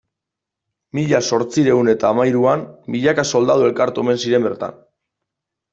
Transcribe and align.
Mila 0.99 1.19
zortziehun 1.27 1.93
eta 1.95 2.11
hamahiruan 2.11 2.65
milaka 2.95 3.29
soldadu 3.35 3.69
elkartu 3.71 4.07
omen 4.07 4.23
ziren 4.27 4.51
bertan. 4.51 4.85